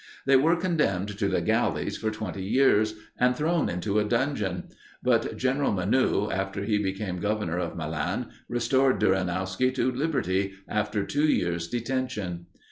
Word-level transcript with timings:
They 0.25 0.35
were 0.35 0.55
condemned 0.55 1.15
to 1.19 1.27
the 1.27 1.41
galleys 1.41 1.95
for 1.95 2.09
twenty 2.09 2.43
years, 2.43 2.95
and 3.19 3.35
thrown 3.35 3.69
into 3.69 3.99
a 3.99 4.03
dungeon; 4.03 4.69
but 5.03 5.37
General 5.37 5.71
Menou, 5.71 6.31
after 6.31 6.63
he 6.63 6.79
became 6.81 7.17
Governor 7.19 7.59
of 7.59 7.75
Milan, 7.75 8.29
restored 8.49 8.97
Duranowski 8.99 9.71
to 9.75 9.91
liberty, 9.91 10.53
after 10.67 11.05
two 11.05 11.27
years' 11.27 11.67
detention. 11.67 12.47